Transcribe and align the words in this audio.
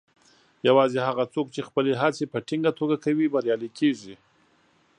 یوازې 0.67 0.99
هغه 1.07 1.23
څوک 1.33 1.47
چې 1.55 1.61
خپلې 1.67 1.93
هڅې 2.01 2.25
په 2.33 2.37
ټینګه 2.47 2.71
توګه 2.79 2.95
کوي، 3.03 3.25
بریالي 3.33 3.69
کیږي. 3.79 4.15